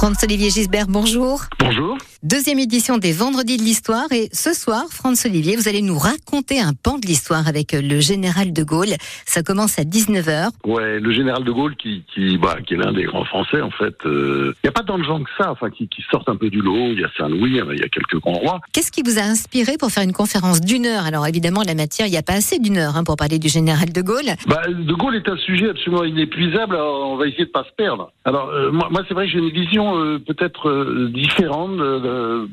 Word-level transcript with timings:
Franz-Olivier 0.00 0.48
Gisbert, 0.48 0.86
bonjour. 0.88 1.42
Bonjour. 1.58 1.98
Deuxième 2.22 2.58
édition 2.58 2.98
des 2.98 3.12
Vendredis 3.12 3.56
de 3.56 3.62
l'Histoire. 3.62 4.12
Et 4.12 4.28
ce 4.34 4.52
soir, 4.52 4.84
Franz-Olivier, 4.90 5.56
vous 5.56 5.68
allez 5.68 5.80
nous 5.80 5.96
raconter 5.96 6.60
un 6.60 6.74
pan 6.74 6.98
de 6.98 7.06
l'histoire 7.06 7.48
avec 7.48 7.72
le 7.72 7.98
général 8.00 8.52
de 8.52 8.62
Gaulle. 8.62 8.92
Ça 9.24 9.42
commence 9.42 9.78
à 9.78 9.84
19h. 9.84 10.50
Ouais, 10.66 11.00
le 11.00 11.12
général 11.12 11.44
de 11.44 11.50
Gaulle 11.50 11.76
qui, 11.76 12.04
qui, 12.12 12.36
bah, 12.36 12.58
qui 12.66 12.74
est 12.74 12.76
l'un 12.76 12.92
des 12.92 13.04
grands 13.04 13.24
Français, 13.24 13.62
en 13.62 13.70
fait. 13.70 13.94
Il 14.04 14.10
euh, 14.10 14.54
n'y 14.62 14.68
a 14.68 14.72
pas 14.72 14.82
tant 14.82 14.98
de 14.98 15.04
gens 15.04 15.22
que 15.22 15.30
ça, 15.38 15.50
enfin, 15.50 15.70
qui, 15.70 15.88
qui 15.88 16.02
sortent 16.10 16.28
un 16.28 16.36
peu 16.36 16.50
du 16.50 16.60
lot. 16.60 16.92
Il 16.92 17.00
y 17.00 17.04
a 17.04 17.10
Saint-Louis, 17.16 17.58
il 17.72 17.78
y 17.78 17.82
a 17.82 17.88
quelques 17.88 18.20
grands 18.20 18.34
rois. 18.34 18.60
Qu'est-ce 18.74 18.92
qui 18.92 19.00
vous 19.02 19.18
a 19.18 19.22
inspiré 19.22 19.78
pour 19.78 19.90
faire 19.90 20.02
une 20.02 20.12
conférence 20.12 20.60
d'une 20.60 20.84
heure? 20.84 21.06
Alors 21.06 21.26
évidemment, 21.26 21.62
la 21.66 21.74
matière, 21.74 22.06
il 22.06 22.10
n'y 22.10 22.18
a 22.18 22.22
pas 22.22 22.34
assez 22.34 22.58
d'une 22.58 22.76
heure 22.76 22.98
hein, 22.98 23.04
pour 23.04 23.16
parler 23.16 23.38
du 23.38 23.48
général 23.48 23.92
de 23.92 24.02
Gaulle. 24.02 24.36
Bah, 24.46 24.60
de 24.68 24.92
Gaulle 24.92 25.16
est 25.16 25.28
un 25.28 25.38
sujet 25.38 25.70
absolument 25.70 26.04
inépuisable. 26.04 26.74
Alors 26.74 27.12
on 27.12 27.16
va 27.16 27.28
essayer 27.28 27.46
de 27.46 27.50
pas 27.50 27.64
se 27.64 27.74
perdre. 27.78 28.12
Alors 28.26 28.50
euh, 28.50 28.70
moi, 28.70 28.88
moi 28.90 29.02
c'est 29.08 29.14
vrai 29.14 29.24
que 29.24 29.32
j'ai 29.32 29.38
une 29.38 29.50
vision 29.50 29.96
euh, 29.96 30.18
peut-être 30.18 30.68
euh, 30.68 31.10
différente 31.14 31.78
de, 31.78 32.09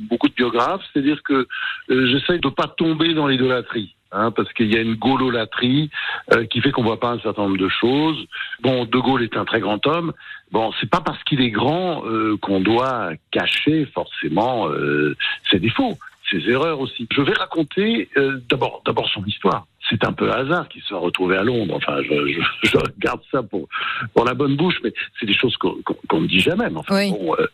beaucoup 0.09 0.27
de 0.29 0.33
biographes, 0.33 0.81
c'est-à-dire 0.91 1.21
que 1.23 1.47
j'essaye 1.89 2.39
de 2.39 2.49
pas 2.49 2.67
tomber 2.67 3.13
dans 3.13 3.27
l'idolâtrie. 3.27 3.93
Hein, 4.13 4.31
parce 4.31 4.51
qu'il 4.53 4.73
y 4.73 4.77
a 4.77 4.81
une 4.81 4.95
gaullolatrie 4.95 5.89
qui 6.49 6.61
fait 6.61 6.71
qu'on 6.71 6.83
voit 6.83 6.99
pas 6.99 7.09
un 7.09 7.19
certain 7.19 7.41
nombre 7.41 7.57
de 7.57 7.67
choses. 7.67 8.15
Bon, 8.61 8.85
De 8.85 8.97
Gaulle 8.99 9.21
est 9.21 9.35
un 9.35 9.43
très 9.43 9.59
grand 9.59 9.85
homme. 9.85 10.13
Bon, 10.49 10.71
c'est 10.79 10.89
pas 10.89 11.01
parce 11.01 11.21
qu'il 11.25 11.41
est 11.41 11.49
grand 11.49 12.03
qu'on 12.41 12.61
doit 12.61 13.09
cacher 13.31 13.85
forcément 13.93 14.69
ses 15.51 15.59
défauts, 15.59 15.97
ses 16.31 16.49
erreurs 16.49 16.79
aussi. 16.79 17.05
Je 17.11 17.21
vais 17.21 17.33
raconter 17.33 18.09
d'abord, 18.49 18.81
d'abord 18.85 19.09
son 19.09 19.25
histoire 19.25 19.65
c'est 19.89 20.03
un 20.05 20.13
peu 20.13 20.31
hasard 20.31 20.67
qu'il 20.69 20.81
soit 20.81 20.99
retrouvé 20.99 21.37
à 21.37 21.43
Londres. 21.43 21.75
Enfin, 21.75 22.01
je, 22.03 22.27
je, 22.27 22.41
je, 22.69 22.77
garde 22.99 23.21
ça 23.31 23.43
pour, 23.43 23.67
pour 24.13 24.25
la 24.25 24.33
bonne 24.33 24.55
bouche, 24.55 24.79
mais 24.83 24.93
c'est 25.19 25.25
des 25.25 25.33
choses 25.33 25.55
qu'on 25.57 26.21
ne 26.21 26.27
dit 26.27 26.39
jamais. 26.39 26.65
Enfin, 26.75 27.09
bon, 27.09 27.33
euh, 27.33 27.41
euh, 27.41 27.47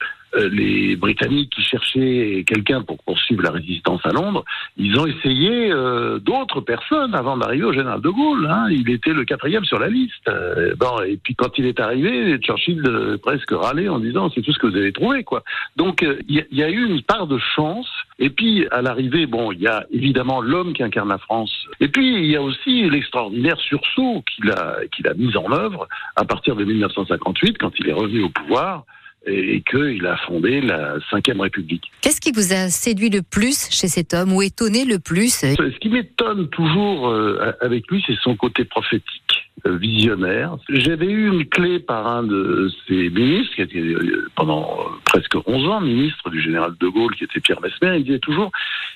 les 0.51 0.95
Britanniques 0.95 1.51
qui 1.51 1.61
cherchaient 1.61 2.43
quelqu'un 2.47 2.81
pour 2.81 2.97
poursuivre 3.03 3.43
la 3.43 3.51
résistance 3.51 4.01
à 4.05 4.09
Londres, 4.09 4.43
ils 4.77 4.99
ont 4.99 5.05
essayé 5.05 5.71
euh, 5.71 6.19
d'autres 6.19 6.61
personnes 6.61 7.13
avant 7.13 7.37
d'arriver 7.37 7.65
au 7.65 7.73
général 7.73 8.01
de 8.01 8.09
Gaulle. 8.09 8.47
Hein. 8.49 8.67
Il 8.71 8.89
était 8.89 9.13
le 9.13 9.25
quatrième 9.25 9.65
sur 9.65 9.79
la 9.79 9.89
liste. 9.89 10.29
bon, 10.77 11.01
et 11.05 11.17
puis 11.17 11.35
quand 11.35 11.57
il 11.57 11.65
est 11.65 11.79
arrivé, 11.79 12.37
Churchill 12.39 12.83
presque 13.21 13.51
râlait 13.51 13.89
en 13.89 13.99
disant 13.99 14.29
c'est 14.33 14.41
tout 14.41 14.53
ce 14.53 14.59
que 14.59 14.67
vous 14.67 14.77
avez 14.77 14.91
trouvé, 14.91 15.23
quoi. 15.23 15.43
Donc 15.75 16.05
il 16.27 16.45
y, 16.51 16.55
y, 16.55 16.63
a 16.63 16.69
eu 16.69 16.85
une 16.85 17.01
part 17.01 17.27
de 17.27 17.37
chance. 17.37 17.89
Et 18.19 18.29
puis 18.29 18.67
à 18.71 18.81
l'arrivée, 18.81 19.25
bon, 19.25 19.51
il 19.51 19.61
y 19.61 19.67
a 19.67 19.85
évidemment 19.91 20.41
l'homme 20.41 20.73
qui 20.73 20.83
incarne 20.83 21.09
la 21.09 21.17
France. 21.17 21.53
Et 21.79 21.87
puis 21.87 22.15
il 22.15 22.25
y 22.25 22.35
a 22.35 22.41
aussi 22.41 22.89
l'extraordinaire 22.89 23.59
sursaut 23.59 24.23
qu'il 24.23 24.51
a, 24.51 24.77
qu'il 24.91 25.07
a 25.07 25.13
mis 25.13 25.35
en 25.37 25.51
œuvre 25.51 25.87
à 26.15 26.25
partir 26.25 26.55
de 26.55 26.63
1958, 26.63 27.57
quand 27.57 27.71
il 27.79 27.89
est 27.89 27.93
revenu 27.93 28.23
au 28.23 28.29
pouvoir 28.29 28.85
et 29.25 29.61
qu'il 29.69 30.05
a 30.05 30.17
fondé 30.17 30.61
la 30.61 30.97
Ve 30.97 31.39
République. 31.39 31.91
Qu'est-ce 32.01 32.19
qui 32.19 32.31
vous 32.31 32.53
a 32.53 32.69
séduit 32.69 33.09
le 33.09 33.21
plus 33.21 33.69
chez 33.69 33.87
cet 33.87 34.13
homme 34.13 34.33
ou 34.33 34.41
étonné 34.41 34.85
le 34.85 34.99
plus 34.99 35.33
Ce 35.33 35.79
qui 35.79 35.89
m'étonne 35.89 36.49
toujours 36.49 37.07
euh, 37.07 37.53
avec 37.61 37.89
lui, 37.89 38.03
c'est 38.05 38.17
son 38.21 38.35
côté 38.35 38.65
prophétique 38.65 39.49
euh, 39.65 39.77
visionnaire. 39.77 40.57
J'avais 40.67 41.05
eu 41.05 41.29
une 41.29 41.45
clé 41.45 41.79
par 41.79 42.05
un 42.05 42.23
de 42.23 42.69
ses 42.87 43.09
ministres, 43.09 43.55
qui 43.55 43.61
était 43.61 43.79
euh, 43.79 44.29
pendant 44.35 44.77
presque 45.05 45.35
11 45.45 45.67
ans 45.69 45.79
ministre 45.79 46.29
du 46.29 46.41
général 46.41 46.73
de 46.77 46.87
Gaulle, 46.89 47.15
qui 47.15 47.23
était 47.23 47.39
Pierre 47.39 47.61
Mesmer. 47.61 47.97
Il 47.97 48.03
disait 48.03 48.19
toujours, 48.19 48.51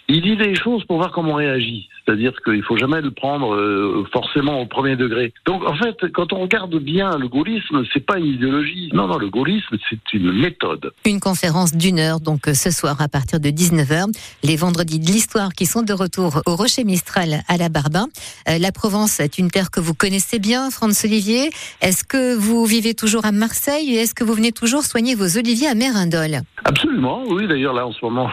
il 0.10 0.22
dit 0.22 0.38
des 0.38 0.56
choses 0.56 0.84
pour 0.86 0.98
voir 0.98 1.12
comment 1.12 1.34
on 1.34 1.36
réagit. 1.36 1.90
C'est-à-dire 2.06 2.32
qu'il 2.46 2.64
faut 2.64 2.78
jamais 2.78 3.02
le 3.02 3.12
prendre 3.12 3.54
euh, 3.54 4.08
forcément 4.14 4.62
au 4.62 4.66
premier 4.66 4.96
degré. 4.96 5.34
Donc 5.46 5.68
en 5.68 5.76
fait, 5.76 6.10
quand 6.14 6.32
on 6.32 6.40
regarde 6.40 6.76
bien 6.78 7.18
le 7.18 7.28
gaullisme, 7.28 7.84
c'est 7.94 8.06
pas 8.06 8.18
une 8.18 8.28
idéologie. 8.28 8.90
Non, 8.94 9.08
non, 9.08 9.18
le 9.18 9.30
gaullisme, 9.30 9.76
c'est 9.90 10.14
une 10.14 10.32
méthode. 10.32 10.94
Une 11.06 11.20
conférence 11.20 11.76
d'une 11.76 12.00
heure, 12.00 12.22
donc 12.22 12.48
euh, 12.48 12.54
ce 12.54 12.72
soir 12.72 13.02
à 13.02 13.10
partir 13.10 13.42
de 13.42 13.50
19h. 13.50 14.06
Les 14.44 14.56
vendredis 14.56 15.00
de 15.00 15.08
l'histoire 15.08 15.52
qui 15.52 15.66
sont 15.66 15.82
de 15.82 15.92
retour 15.92 16.42
au 16.46 16.56
Rocher 16.56 16.86
Mistral 16.86 17.42
à 17.50 17.58
la 17.58 17.68
Barbin. 17.68 18.08
Euh, 18.48 18.58
la 18.58 18.72
Provence 18.72 19.20
est 19.20 19.38
une 19.38 19.52
terre 19.52 19.70
que 19.70 19.82
vous 19.82 19.94
connaissez 19.94 20.40
bien, 20.40 20.70
Franz 20.72 21.06
Olivier. 21.06 21.50
Est-ce 21.82 22.06
que 22.06 22.36
vous 22.36 22.66
vivez 22.66 22.94
toujours 22.94 23.26
à 23.26 23.34
Marseille 23.34 23.96
et 23.96 23.98
est-ce 23.98 24.16
que 24.16 24.24
vous 24.24 24.34
venez 24.34 24.54
toujours 24.54 24.84
soigner 24.84 25.16
vos 25.16 25.38
oliviers 25.38 25.68
à 25.68 25.76
Mérindol? 25.76 26.42
Absolument, 26.64 27.24
oui. 27.28 27.48
D'ailleurs 27.48 27.74
là 27.74 27.86
en 27.86 27.92
ce 27.92 28.00
moment, 28.04 28.30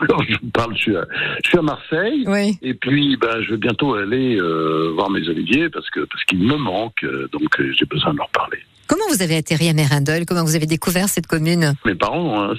alors 0.00 0.22
je 0.28 0.38
vous 0.40 0.50
parle, 0.50 0.74
je 0.76 0.80
suis 0.80 0.96
à, 0.96 1.04
je 1.42 1.48
suis 1.48 1.58
à 1.58 1.62
Marseille. 1.62 2.24
Oui. 2.26 2.58
Et 2.62 2.74
puis, 2.74 3.16
ben, 3.16 3.42
je 3.42 3.52
vais 3.52 3.56
bientôt 3.56 3.94
aller 3.94 4.36
euh, 4.36 4.92
voir 4.94 5.10
mes 5.10 5.26
oliviers 5.28 5.68
parce 5.70 5.88
que 5.90 6.00
parce 6.00 6.24
qu'ils 6.24 6.40
me 6.42 6.56
manquent. 6.56 7.04
Euh, 7.04 7.28
donc, 7.32 7.60
euh, 7.60 7.72
j'ai 7.76 7.86
besoin 7.86 8.12
de 8.12 8.18
leur 8.18 8.28
parler. 8.30 8.58
Comment 8.88 9.04
vous 9.10 9.20
avez 9.20 9.36
atterri 9.36 9.68
à 9.68 9.72
Mérindol? 9.72 10.24
Comment 10.26 10.44
vous 10.44 10.54
avez 10.54 10.66
découvert 10.66 11.08
cette 11.08 11.26
commune? 11.26 11.74
Mes 11.84 11.96
parents 11.96 12.50
ont 12.50 12.54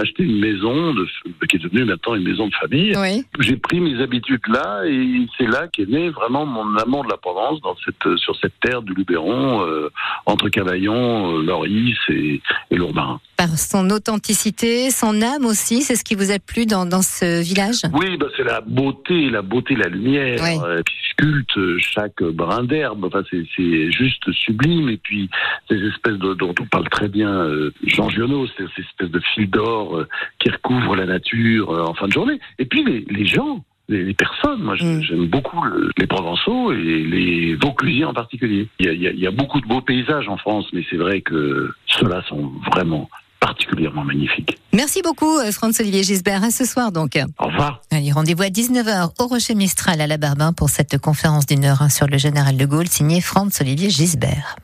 acheté 0.00 0.24
une 0.24 0.40
maison 0.40 0.94
de, 0.94 1.06
qui 1.46 1.56
est 1.56 1.60
devenue 1.60 1.84
maintenant 1.84 2.16
une 2.16 2.24
maison 2.24 2.48
de 2.48 2.54
famille. 2.54 2.92
Oui. 2.96 3.24
J'ai 3.38 3.56
pris 3.56 3.78
mes 3.78 4.02
habitudes 4.02 4.40
là 4.48 4.82
et 4.84 5.26
c'est 5.38 5.46
là 5.46 5.68
qu'est 5.72 5.88
né 5.88 6.10
vraiment 6.10 6.44
mon 6.44 6.76
amour 6.76 7.04
de 7.04 7.10
la 7.10 7.16
Provence 7.18 7.60
dans 7.60 7.76
cette, 7.84 8.16
sur 8.16 8.36
cette 8.40 8.58
terre 8.60 8.82
du 8.82 8.94
Luberon, 8.94 9.64
euh, 9.64 9.90
entre 10.26 10.48
Cavaillon, 10.48 11.38
euh, 11.38 11.42
Loris 11.42 11.96
et, 12.08 12.40
et 12.70 12.76
Lourmarin. 12.76 13.20
Par 13.36 13.56
son 13.58 13.88
authenticité, 13.90 14.90
son 14.90 15.22
âme 15.22 15.44
aussi, 15.46 15.80
c'est 15.82 15.96
ce 15.96 16.04
qui 16.04 16.14
vous 16.14 16.30
a 16.30 16.38
plu 16.38 16.66
dans, 16.66 16.84
dans 16.86 17.02
ce 17.02 17.42
village? 17.42 17.82
Oui, 17.94 18.16
bah 18.18 18.26
c'est 18.36 18.44
la 18.44 18.60
beauté, 18.60 19.30
la 19.30 19.42
beauté, 19.42 19.74
la 19.76 19.88
lumière 19.88 20.38
Oui. 20.42 20.58
euh, 20.62 20.82
qui 20.82 20.94
sculpte 21.10 21.58
chaque 21.78 22.22
brin 22.22 22.64
d'herbe. 22.64 23.04
Enfin, 23.04 23.22
c'est- 23.30 23.46
c'est 23.56 23.90
juste 23.90 24.30
sublime. 24.32 24.88
Et 24.90 24.98
puis, 24.98 25.30
ces 25.68 25.76
espèces 25.76 26.18
de, 26.18 26.34
dont 26.34 26.54
on 26.60 26.66
parle 26.66 26.88
très 26.90 27.08
bien 27.08 27.30
euh, 27.30 27.72
Jean 27.86 28.08
Giono, 28.10 28.46
ces, 28.46 28.64
ces 28.76 28.82
espèces 28.82 29.10
de 29.10 29.20
fils 29.34 29.48
d'or 29.50 29.96
euh, 29.96 30.08
qui 30.38 30.50
recouvrent 30.50 30.96
la 30.96 31.06
nature 31.06 31.70
en 31.70 31.94
fin 31.94 32.06
de 32.08 32.12
journée. 32.12 32.38
Et 32.58 32.66
puis 32.66 32.84
les, 32.84 33.04
les 33.10 33.26
gens, 33.26 33.64
les, 33.90 34.04
les 34.04 34.14
personnes. 34.14 34.62
Moi, 34.62 34.76
Mm. 34.80 35.02
j'aime 35.02 35.26
beaucoup 35.26 35.60
le- 35.62 35.90
les 35.98 36.06
Provençaux 36.06 36.72
et 36.72 36.76
les 37.04 37.54
Vauclusiens 37.56 38.08
en 38.08 38.14
particulier. 38.14 38.68
Il 38.78 38.86
y, 38.86 38.88
a, 38.88 38.92
il 38.92 39.02
y 39.02 39.06
a- 39.08 39.10
il 39.12 39.20
y 39.20 39.26
a 39.26 39.30
beaucoup 39.30 39.60
de 39.60 39.66
beaux 39.66 39.82
paysages 39.82 40.28
en 40.28 40.36
France, 40.38 40.64
mais 40.72 40.82
c'est 40.88 40.96
vrai 40.96 41.20
que 41.20 41.70
ceux-là 41.98 42.22
sont 42.28 42.52
vraiment 42.72 43.10
particulièrement 43.40 44.04
magnifiques. 44.04 44.58
Merci 44.74 45.00
beaucoup, 45.02 45.38
euh, 45.38 45.50
Franz-Olivier 45.50 46.02
Gisbert. 46.02 46.44
À 46.44 46.50
ce 46.50 46.66
soir, 46.66 46.92
donc. 46.92 47.18
Au 47.38 47.46
revoir. 47.46 47.80
Allez, 47.90 48.12
rendez-vous 48.12 48.42
à 48.42 48.50
19h 48.50 49.12
au 49.18 49.26
Rocher 49.28 49.54
Mistral 49.54 50.00
à 50.02 50.06
la 50.06 50.18
Barbin 50.18 50.52
pour 50.52 50.68
cette 50.68 50.98
conférence 50.98 51.46
d'une 51.46 51.64
heure 51.64 51.90
sur 51.90 52.06
le 52.06 52.18
général 52.18 52.58
de 52.58 52.66
Gaulle 52.66 52.86
signée 52.88 53.22
Franz-Olivier 53.22 53.88
Gisbert. 53.88 54.56